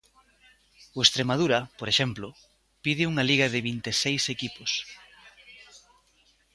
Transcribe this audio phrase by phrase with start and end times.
[0.97, 2.27] O Estremadura, por exemplo,
[2.83, 4.71] pide unha Liga de vinte e seis equipos.